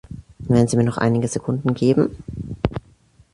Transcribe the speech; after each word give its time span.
Wenn 0.39 0.67
Sie 0.67 0.77
mir 0.77 0.83
noch 0.83 0.97
einige 0.97 1.27
Sekunden 1.27 1.75
geben. 1.75 2.17